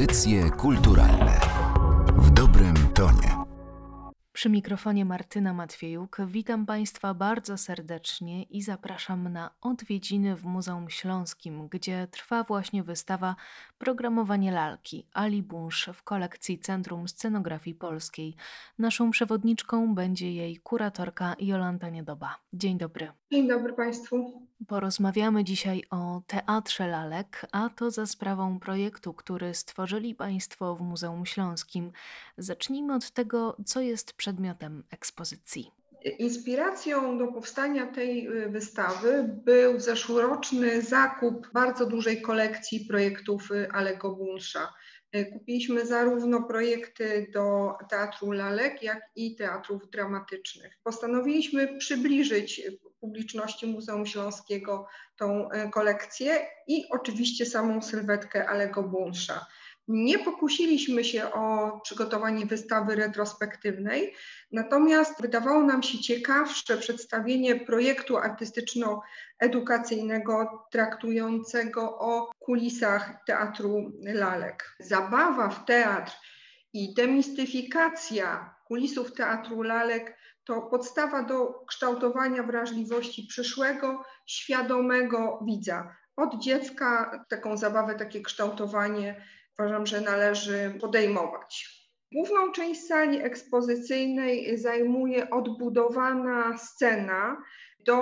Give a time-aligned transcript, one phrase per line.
[0.00, 1.40] Audycje kulturalne
[2.16, 3.36] w dobrym tonie.
[4.32, 11.68] Przy mikrofonie Martyna Matwiejuk witam Państwa bardzo serdecznie i zapraszam na odwiedziny w Muzeum Śląskim,
[11.68, 13.36] gdzie trwa właśnie wystawa
[13.80, 18.36] Programowanie lalki Ali Bunsz w kolekcji Centrum Scenografii Polskiej.
[18.78, 22.36] Naszą przewodniczką będzie jej kuratorka Jolanta Niedoba.
[22.52, 23.12] Dzień dobry.
[23.32, 24.46] Dzień dobry Państwu.
[24.66, 31.26] Porozmawiamy dzisiaj o Teatrze Lalek, a to za sprawą projektu, który stworzyli Państwo w Muzeum
[31.26, 31.92] Śląskim.
[32.38, 35.79] Zacznijmy od tego, co jest przedmiotem ekspozycji.
[36.04, 44.10] Inspiracją do powstania tej y, wystawy był zeszłoroczny zakup bardzo dużej kolekcji projektów y, Alego
[44.10, 44.72] Bunsza.
[45.16, 50.78] Y, kupiliśmy zarówno projekty do Teatru Lalek, jak i teatrów dramatycznych.
[50.84, 52.62] Postanowiliśmy przybliżyć
[53.00, 59.46] publiczności Muzeum Śląskiego tą kolekcję i oczywiście samą sylwetkę Alego Bunsza.
[59.92, 64.14] Nie pokusiliśmy się o przygotowanie wystawy retrospektywnej,
[64.52, 74.76] natomiast wydawało nam się ciekawsze przedstawienie projektu artystyczno-edukacyjnego traktującego o kulisach teatru lalek.
[74.80, 76.12] Zabawa w teatr
[76.72, 85.96] i demistyfikacja kulisów teatru lalek to podstawa do kształtowania wrażliwości przyszłego, świadomego widza.
[86.16, 89.24] Od dziecka taką zabawę, takie kształtowanie
[89.60, 91.80] uważam, że należy podejmować.
[92.12, 97.42] Główną część sali ekspozycyjnej zajmuje odbudowana scena
[97.78, 97.96] do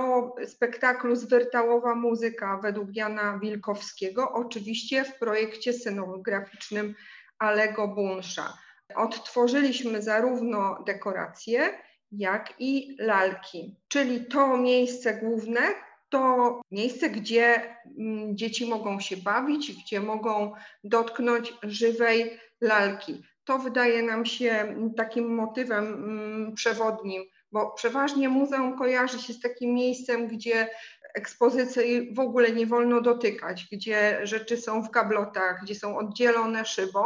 [0.47, 6.95] spektaklu Zwyrtałowa muzyka według Jana Wilkowskiego, oczywiście w projekcie scenograficznym
[7.39, 8.59] Alego Bunsza.
[8.95, 11.79] Odtworzyliśmy zarówno dekoracje,
[12.13, 15.61] jak i lalki, czyli to miejsce główne,
[16.09, 20.53] to miejsce, gdzie mm, dzieci mogą się bawić, gdzie mogą
[20.85, 23.23] dotknąć żywej lalki.
[23.45, 29.75] To wydaje nam się takim motywem mm, przewodnim, bo przeważnie muzeum kojarzy się z takim
[29.75, 30.69] miejscem, gdzie
[31.15, 37.03] ekspozycji w ogóle nie wolno dotykać, gdzie rzeczy są w kablotach, gdzie są oddzielone szybą.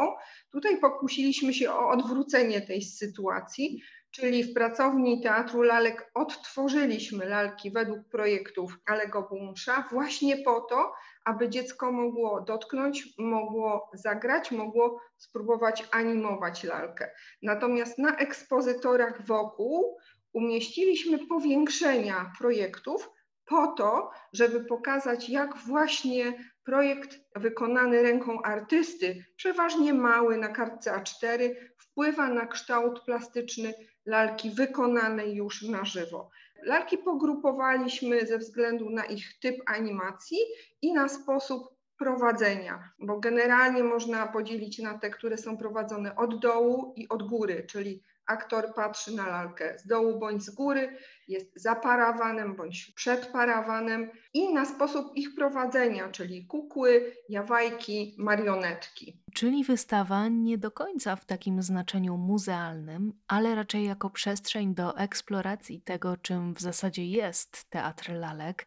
[0.51, 8.09] Tutaj pokusiliśmy się o odwrócenie tej sytuacji, czyli w pracowni Teatru Lalek odtworzyliśmy lalki według
[8.09, 10.93] projektów Alego Bunsza właśnie po to,
[11.25, 17.11] aby dziecko mogło dotknąć, mogło zagrać, mogło spróbować animować lalkę.
[17.43, 19.97] Natomiast na ekspozytorach wokół
[20.33, 23.11] umieściliśmy powiększenia projektów
[23.45, 31.55] po to, żeby pokazać, jak właśnie projekt wykonany ręką artysty, przeważnie mały na kartce A4,
[31.93, 33.75] wpływa na kształt plastyczny
[34.07, 36.31] lalki wykonanej już na żywo.
[36.63, 40.39] Lalki pogrupowaliśmy ze względu na ich typ animacji
[40.83, 46.95] i na sposób prowadzenia, bo generalnie można podzielić na te, które są prowadzone od dołu
[46.97, 50.97] i od góry, czyli aktor patrzy na lalkę z dołu bądź z góry,
[51.29, 59.23] jest za parawanem bądź przed parawanem i na sposób ich prowadzenia, czyli kukły, jawajki, marionetki.
[59.35, 65.81] Czyli wystawa nie do końca w takim znaczeniu muzealnym, ale raczej jako przestrzeń do eksploracji
[65.81, 68.67] tego, czym w zasadzie jest teatr lalek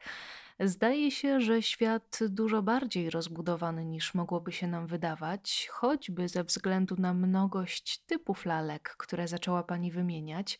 [0.59, 6.95] Zdaje się, że świat dużo bardziej rozbudowany niż mogłoby się nam wydawać, choćby ze względu
[6.99, 10.59] na mnogość typów lalek, które zaczęła Pani wymieniać.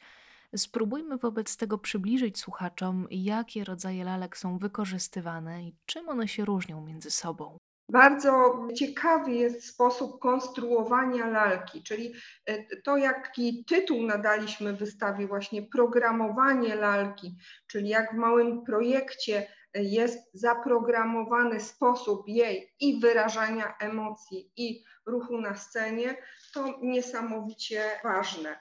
[0.56, 6.82] Spróbujmy wobec tego przybliżyć słuchaczom, jakie rodzaje lalek są wykorzystywane i czym one się różnią
[6.82, 7.58] między sobą.
[7.90, 12.14] Bardzo ciekawy jest sposób konstruowania lalki, czyli
[12.46, 17.36] e, to, jaki tytuł nadaliśmy wystawie, właśnie programowanie lalki,
[17.68, 25.56] czyli jak w małym projekcie jest zaprogramowany sposób jej i wyrażania emocji, i ruchu na
[25.56, 26.18] scenie,
[26.54, 28.60] to niesamowicie ważne.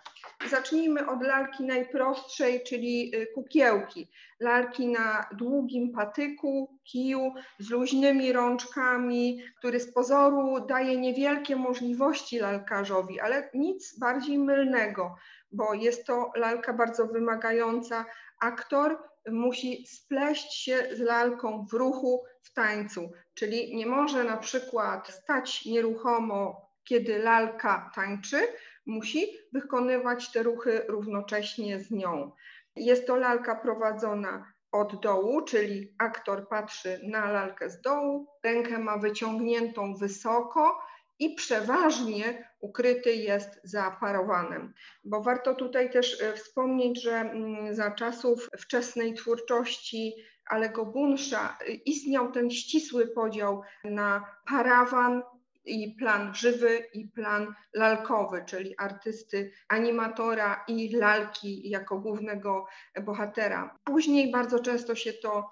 [0.50, 4.10] Zacznijmy od lalki najprostszej, czyli y, kukiełki.
[4.40, 13.20] Lalki na długim patyku, kiju, z luźnymi rączkami, który z pozoru daje niewielkie możliwości lalkarzowi,
[13.20, 15.16] ale nic bardziej mylnego,
[15.52, 18.04] bo jest to lalka bardzo wymagająca.
[18.40, 25.08] Aktor musi spleść się z lalką w ruchu, w tańcu, czyli nie może na przykład
[25.08, 28.48] stać nieruchomo, kiedy lalka tańczy,
[28.86, 32.32] musi wykonywać te ruchy równocześnie z nią.
[32.76, 38.98] Jest to lalka prowadzona od dołu, czyli aktor patrzy na lalkę z dołu, rękę ma
[38.98, 40.78] wyciągniętą wysoko,
[41.24, 44.74] i przeważnie ukryty jest za parowanem.
[45.04, 50.14] Bo warto tutaj też e, wspomnieć, że mm, za czasów wczesnej twórczości
[50.46, 55.22] Alego Bunsza e, istniał ten ścisły podział na parawan
[55.66, 62.66] i plan żywy, i plan lalkowy, czyli artysty, animatora i lalki jako głównego
[63.02, 63.78] bohatera.
[63.84, 65.50] Później bardzo często się to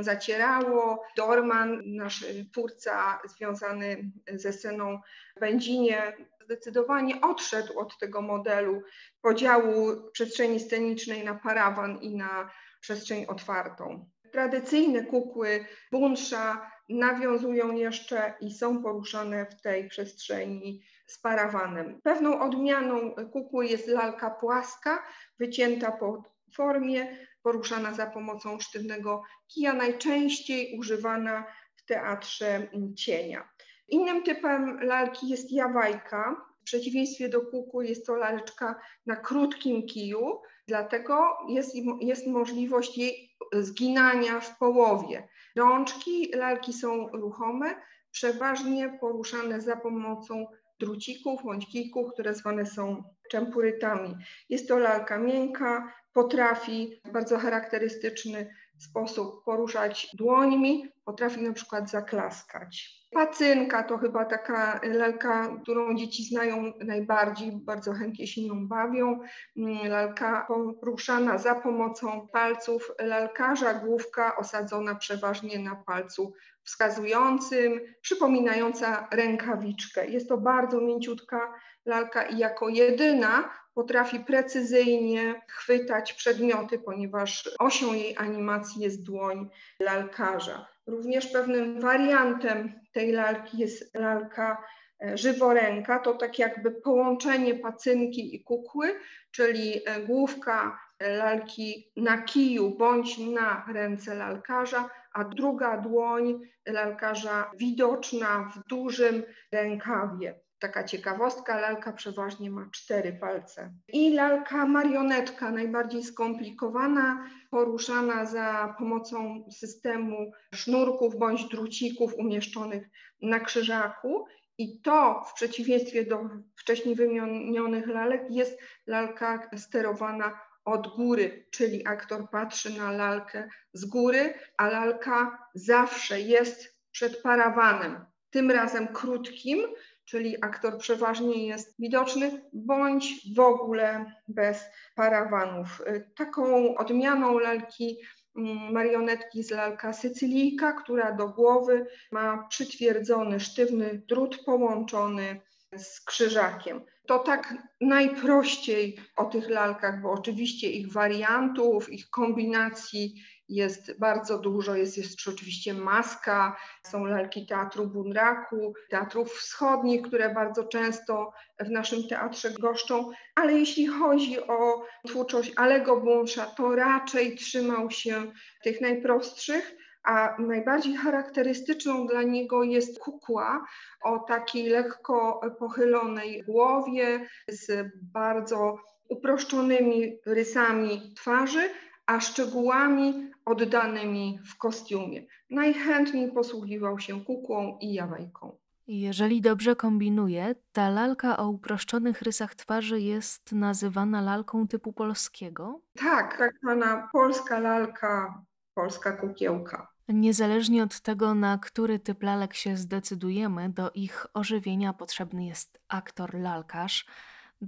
[0.00, 1.02] zacierało.
[1.16, 5.00] Dorman, nasz twórca związany ze sceną
[5.36, 8.82] w Będzinie, zdecydowanie odszedł od tego modelu
[9.22, 12.50] podziału przestrzeni scenicznej na parawan i na
[12.80, 14.06] przestrzeń otwartą.
[14.32, 22.00] Tradycyjne kukły bunsza nawiązują jeszcze i są poruszane w tej przestrzeni z parawanem.
[22.02, 25.02] Pewną odmianą kukły jest lalka płaska,
[25.38, 26.22] wycięta po
[26.54, 31.44] formie, poruszana za pomocą sztywnego kija, najczęściej używana
[31.76, 33.48] w teatrze cienia.
[33.88, 36.46] Innym typem lalki jest jawajka.
[36.60, 43.30] W przeciwieństwie do kukły jest to laleczka na krótkim kiju, dlatego jest, jest możliwość jej
[43.52, 45.28] zginania w połowie.
[45.56, 47.74] Rączki lalki są ruchome,
[48.10, 50.46] przeważnie poruszane za pomocą
[50.80, 54.16] drucików bądź kijków, które zwane są czempurytami.
[54.48, 63.00] Jest to lalka miękka, potrafi w bardzo charakterystyczny sposób poruszać dłońmi, potrafi na przykład zaklaskać.
[63.12, 69.20] Pacynka to chyba taka lalka, którą dzieci znają najbardziej, bardzo chętnie się nią bawią.
[69.56, 70.46] Mm, lalka
[70.80, 76.32] poruszana za pomocą palców lalkarza, główka osadzona przeważnie na palcu
[76.70, 80.06] wskazującym, przypominająca rękawiczkę.
[80.06, 81.54] Jest to bardzo mięciutka
[81.86, 89.50] lalka i jako jedyna potrafi precyzyjnie chwytać przedmioty, ponieważ osią jej animacji jest dłoń
[89.80, 90.66] lalkarza.
[90.86, 94.64] Również pewnym wariantem tej lalki jest lalka
[95.04, 98.94] e, żyworęka, to tak jakby połączenie pacynki i kukły,
[99.30, 108.52] czyli e, główka lalki na kiju bądź na ręce lalkarza, a druga dłoń lalkarza widoczna
[108.54, 109.22] w dużym
[109.52, 110.40] rękawie.
[110.58, 113.72] Taka ciekawostka, lalka przeważnie ma cztery palce.
[113.88, 122.88] I lalka marionetka, najbardziej skomplikowana, poruszana za pomocą systemu sznurków bądź drucików umieszczonych
[123.22, 124.24] na krzyżaku.
[124.58, 132.30] I to w przeciwieństwie do wcześniej wymienionych lalek jest lalka sterowana od góry, czyli aktor
[132.30, 139.66] patrzy na lalkę z góry, a lalka zawsze jest przed parawanem, tym razem krótkim,
[140.04, 144.64] czyli aktor przeważnie jest widoczny, bądź w ogóle bez
[144.94, 145.82] parawanów.
[146.16, 147.98] Taką odmianą lalki
[148.36, 155.40] mm, marionetki jest lalka sycylijka, która do głowy ma przytwierdzony sztywny drut połączony
[155.78, 156.80] z krzyżakiem.
[157.06, 163.14] To tak najprościej o tych lalkach, bo oczywiście ich wariantów, ich kombinacji
[163.48, 164.74] jest bardzo dużo.
[164.74, 166.56] Jest jeszcze oczywiście maska,
[166.86, 173.86] są lalki teatru Bunraku, teatrów wschodnich, które bardzo często w naszym teatrze goszczą, ale jeśli
[173.86, 178.32] chodzi o twórczość Alego Bunsza, to raczej trzymał się
[178.64, 179.79] tych najprostszych
[180.10, 183.66] a najbardziej charakterystyczną dla niego jest kukła
[184.04, 188.78] o takiej lekko pochylonej głowie z bardzo
[189.08, 191.70] uproszczonymi rysami twarzy,
[192.06, 195.26] a szczegółami oddanymi w kostiumie.
[195.50, 198.58] Najchętniej posługiwał się kukłą i jawajką.
[198.86, 205.80] Jeżeli dobrze kombinuję, ta lalka o uproszczonych rysach twarzy jest nazywana lalką typu polskiego?
[205.98, 208.42] Tak, tak zwana polska lalka,
[208.74, 209.89] polska kukiełka.
[210.12, 217.06] Niezależnie od tego, na który typ lalek się zdecydujemy, do ich ożywienia potrzebny jest aktor-lalkarz.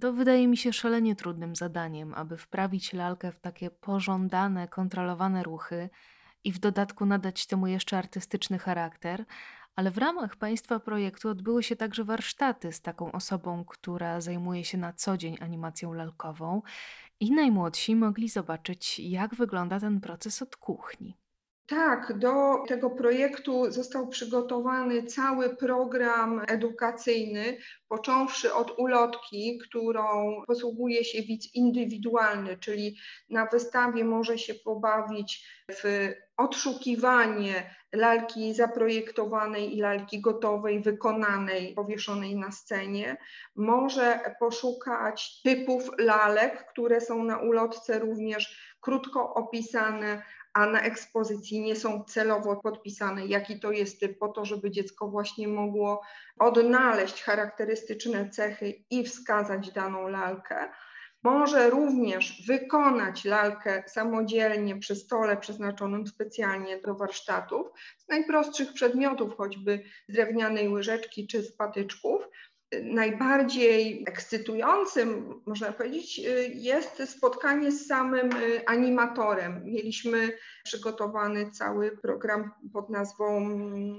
[0.00, 5.90] To wydaje mi się szalenie trudnym zadaniem, aby wprawić lalkę w takie pożądane, kontrolowane ruchy
[6.44, 9.24] i w dodatku nadać temu jeszcze artystyczny charakter,
[9.76, 14.78] ale w ramach Państwa projektu odbyły się także warsztaty z taką osobą, która zajmuje się
[14.78, 16.62] na co dzień animacją lalkową
[17.20, 21.21] i najmłodsi mogli zobaczyć, jak wygląda ten proces od kuchni.
[21.66, 31.22] Tak, do tego projektu został przygotowany cały program edukacyjny, począwszy od ulotki, którą posługuje się
[31.22, 32.96] widz indywidualny, czyli
[33.30, 42.50] na wystawie może się pobawić w odszukiwanie lalki zaprojektowanej i lalki gotowej, wykonanej, powieszonej na
[42.50, 43.16] scenie.
[43.56, 50.22] Może poszukać typów lalek, które są na ulotce również krótko opisane,
[50.54, 55.08] a na ekspozycji nie są celowo podpisane, jaki to jest typ, po to, żeby dziecko
[55.08, 56.02] właśnie mogło
[56.38, 60.68] odnaleźć charakterystyczne cechy i wskazać daną lalkę.
[61.22, 67.66] Może również wykonać lalkę samodzielnie przy stole przeznaczonym specjalnie do warsztatów
[67.98, 72.22] z najprostszych przedmiotów, choćby z drewnianej łyżeczki czy z patyczków.
[72.82, 76.20] Najbardziej ekscytującym, można powiedzieć,
[76.54, 78.30] jest spotkanie z samym
[78.66, 79.64] animatorem.
[79.64, 80.32] Mieliśmy
[80.64, 83.50] przygotowany cały program pod nazwą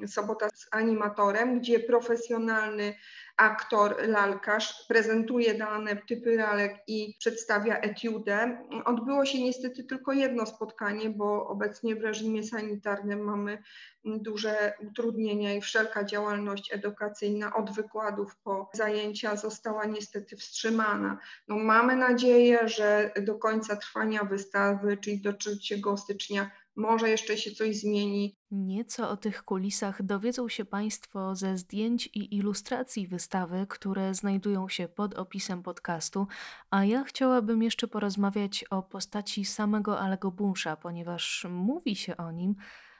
[0.07, 2.95] Sobota z animatorem, gdzie profesjonalny
[3.37, 8.57] aktor, lalkarz prezentuje dane typy lalek i przedstawia etiudę.
[8.85, 13.63] Odbyło się niestety tylko jedno spotkanie, bo obecnie w reżimie sanitarnym mamy
[14.05, 21.17] duże utrudnienia i wszelka działalność edukacyjna od wykładów po zajęcia została niestety wstrzymana.
[21.47, 25.57] No, mamy nadzieję, że do końca trwania wystawy, czyli do 3
[25.97, 28.35] stycznia, może jeszcze się coś zmieni.
[28.51, 34.87] Nieco o tych kulisach dowiedzą się Państwo ze zdjęć i ilustracji wystawy, które znajdują się
[34.87, 36.27] pod opisem podcastu,
[36.69, 42.55] a ja chciałabym jeszcze porozmawiać o postaci samego Alego Bunsza, ponieważ mówi się o nim,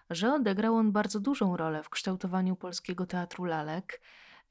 [0.09, 4.01] że odegrał on bardzo dużą rolę w kształtowaniu polskiego teatru lalek.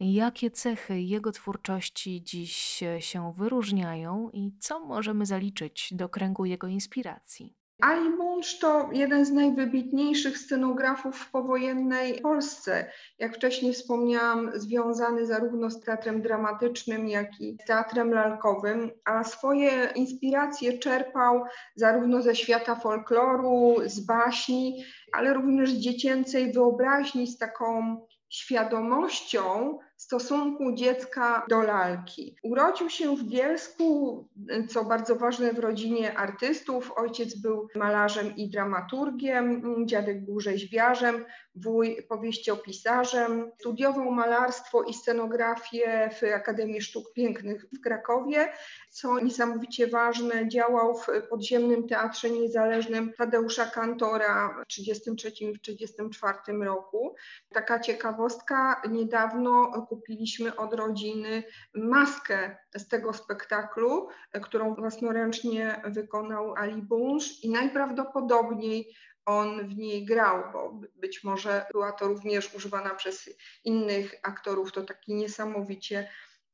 [0.01, 2.57] Jakie cechy jego twórczości dziś
[2.99, 7.62] się wyróżniają i co możemy zaliczyć do kręgu jego inspiracji?
[7.81, 12.93] Ali Bunch to jeden z najwybitniejszych scenografów w powojennej Polsce.
[13.19, 19.89] Jak wcześniej wspomniałam, związany zarówno z teatrem dramatycznym, jak i z teatrem lalkowym, a swoje
[19.95, 21.45] inspiracje czerpał
[21.77, 27.97] zarówno ze świata folkloru, z baśni, ale również z dziecięcej wyobraźni, z taką
[28.29, 32.37] świadomością stosunku dziecka do lalki.
[32.43, 34.25] Urodził się w Bielsku,
[34.69, 36.93] co bardzo ważne w rodzinie artystów.
[36.97, 43.51] Ojciec był malarzem i dramaturgiem, dziadek był rzeźbiarzem, wuj powieściopisarzem.
[43.59, 48.53] Studiował malarstwo i scenografię w Akademii Sztuk Pięknych w Krakowie.
[48.91, 57.15] Co niesamowicie ważne, działał w podziemnym Teatrze Niezależnym Tadeusza Kantora w 1933 i 1934 roku.
[57.55, 61.43] Taka ciekawostka, niedawno kupiliśmy od rodziny
[61.75, 64.09] maskę z tego spektaklu,
[64.43, 68.95] którą własnoręcznie wykonał Ali Bunsz i najprawdopodobniej
[69.27, 73.31] on w niej grał, bo być może była to również używana przez
[73.65, 74.73] innych aktorów.
[74.73, 76.09] To taki niesamowicie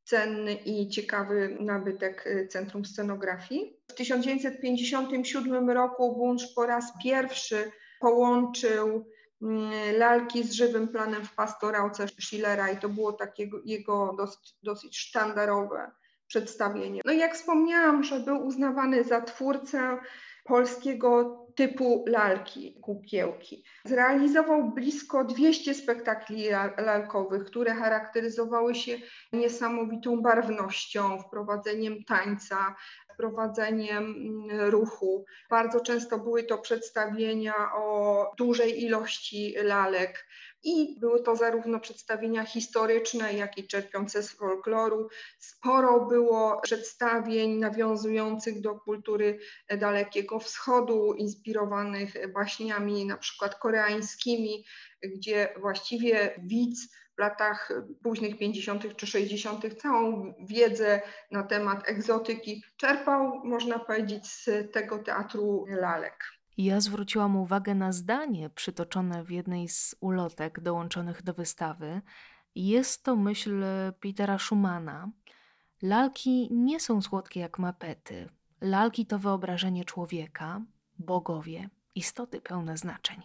[0.04, 3.76] cenny i ciekawy nabytek Centrum Scenografii.
[3.88, 9.04] W 1957 roku Bunsz po raz pierwszy połączył
[9.98, 15.90] lalki z żywym planem w pastorałce Schillera i to było takie jego dosyć, dosyć sztandarowe
[16.26, 17.00] przedstawienie.
[17.04, 19.98] No jak wspomniałam, że był uznawany za twórcę
[20.44, 23.64] polskiego typu lalki, kukiełki.
[23.84, 28.98] Zrealizował blisko 200 spektakli lalkowych, które charakteryzowały się
[29.32, 32.74] niesamowitą barwnością, wprowadzeniem tańca,
[33.18, 35.24] wprowadzeniem mm, ruchu.
[35.50, 40.26] Bardzo często były to przedstawienia o dużej ilości lalek.
[40.62, 45.08] I były to zarówno przedstawienia historyczne, jak i czerpiące z folkloru.
[45.38, 49.38] Sporo było przedstawień nawiązujących do kultury
[49.78, 54.64] Dalekiego Wschodu, inspirowanych baśniami na przykład koreańskimi,
[55.02, 57.72] gdzie właściwie widz w latach
[58.02, 58.96] późnych 50.
[58.96, 59.80] czy 60.
[59.82, 61.00] całą wiedzę
[61.30, 66.37] na temat egzotyki czerpał, można powiedzieć, z tego teatru lalek.
[66.58, 72.02] Ja zwróciłam uwagę na zdanie przytoczone w jednej z ulotek dołączonych do wystawy.
[72.54, 73.64] Jest to myśl
[74.00, 75.10] Petera Schumana.
[75.82, 78.28] Lalki nie są słodkie jak mapety.
[78.60, 80.60] Lalki to wyobrażenie człowieka,
[80.98, 83.22] bogowie, istoty pełne znaczeń.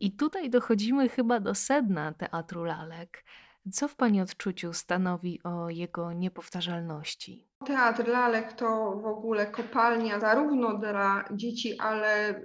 [0.00, 3.24] I tutaj dochodzimy chyba do sedna teatru lalek.
[3.72, 7.46] Co w Pani odczuciu stanowi o jego niepowtarzalności?
[7.66, 12.40] Teatr lalek to w ogóle kopalnia zarówno dla dzieci, ale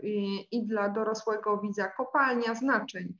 [0.51, 3.13] i dla dorosłego widza, kopalnia znaczeń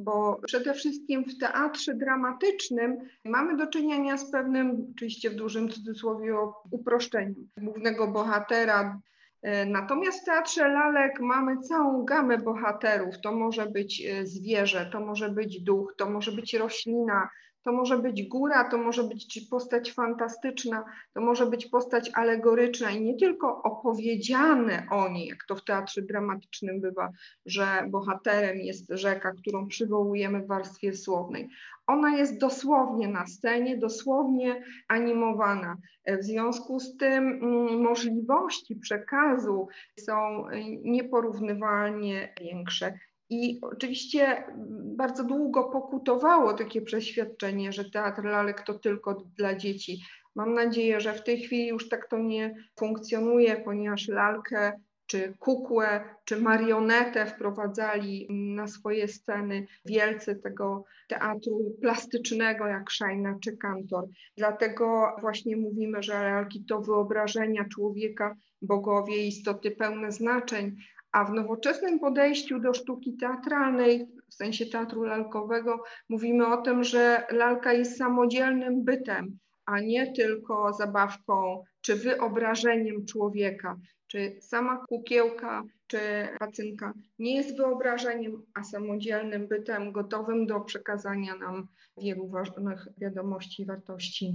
[0.00, 6.34] bo przede wszystkim w teatrze dramatycznym mamy do czynienia z pewnym, oczywiście w dużym cudzysłowie,
[6.70, 9.00] uproszczeniem głównego bohatera,
[9.42, 13.20] E, natomiast w teatrze lalek mamy całą gamę bohaterów.
[13.20, 17.28] To może być e, zwierzę, to może być duch, to może być roślina,
[17.64, 20.84] to może być góra, to może być postać fantastyczna,
[21.14, 26.02] to może być postać alegoryczna i nie tylko opowiedziane o niej, jak to w teatrze
[26.02, 27.10] dramatycznym bywa,
[27.46, 31.48] że bohaterem jest rzeka, którą przywołujemy w warstwie słownej.
[31.86, 35.76] Ona jest dosłownie na scenie, dosłownie animowana.
[36.06, 40.44] W związku z tym mm, możliwości przekazu są
[40.82, 42.98] nieporównywalnie większe.
[43.30, 50.00] I oczywiście mm, bardzo długo pokutowało takie przeświadczenie, że teatr lalek to tylko dla dzieci.
[50.34, 54.72] Mam nadzieję, że w tej chwili już tak to nie funkcjonuje, ponieważ lalkę
[55.08, 63.56] czy kukłę, czy marionetę wprowadzali na swoje sceny wielcy tego teatru plastycznego, jak Szajna czy
[63.56, 64.04] Kantor.
[64.36, 70.76] Dlatego właśnie mówimy, że lalki to wyobrażenia człowieka, bogowie, istoty pełne znaczeń,
[71.12, 77.26] a w nowoczesnym podejściu do sztuki teatralnej, w sensie teatru lalkowego, mówimy o tym, że
[77.30, 83.76] lalka jest samodzielnym bytem, a nie tylko zabawką czy wyobrażeniem człowieka.
[84.06, 85.98] Czy sama kukiełka czy
[86.38, 91.68] pacynka nie jest wyobrażeniem, a samodzielnym bytem gotowym do przekazania nam
[92.02, 94.34] wielu ważnych wiadomości i wartości.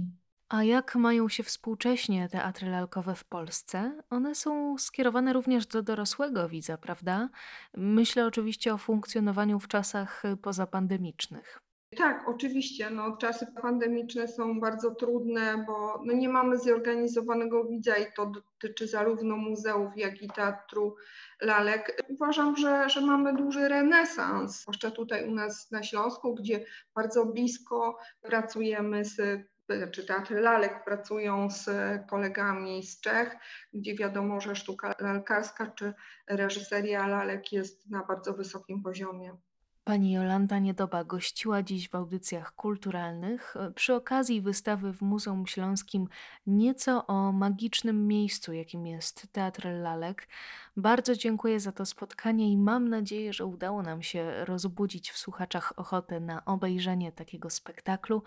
[0.54, 4.02] A jak mają się współcześnie teatry lalkowe w Polsce?
[4.10, 7.28] One są skierowane również do dorosłego widza, prawda?
[7.76, 11.60] Myślę oczywiście o funkcjonowaniu w czasach pozapandemicznych.
[11.96, 12.90] Tak, oczywiście.
[12.90, 18.88] No, czasy pandemiczne są bardzo trudne, bo no, nie mamy zorganizowanego widza i to dotyczy
[18.88, 20.96] zarówno muzeów, jak i teatru
[21.40, 22.02] lalek.
[22.08, 27.98] Uważam, że, że mamy duży renesans, zwłaszcza tutaj u nas na Śląsku, gdzie bardzo blisko
[28.22, 29.44] pracujemy z
[29.92, 31.70] czy teatry lalek pracują z
[32.10, 33.36] kolegami z Czech,
[33.72, 35.94] gdzie wiadomo, że sztuka lalkarska czy
[36.28, 39.36] reżyseria lalek jest na bardzo wysokim poziomie.
[39.84, 46.08] Pani Jolanta Niedoba gościła dziś w audycjach kulturalnych przy okazji wystawy w Muzeum Śląskim
[46.46, 50.28] nieco o magicznym miejscu, jakim jest Teatr Lalek.
[50.76, 55.72] Bardzo dziękuję za to spotkanie i mam nadzieję, że udało nam się rozbudzić w słuchaczach
[55.76, 58.22] ochotę na obejrzenie takiego spektaklu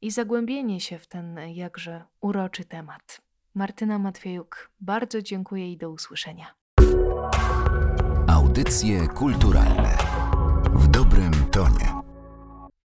[0.00, 3.20] i zagłębienie się w ten jakże uroczy temat.
[3.54, 6.54] Martyna Matwiejuk, bardzo dziękuję i do usłyszenia.
[8.28, 9.98] Audycje kulturalne
[10.74, 11.85] w dobrym tonie.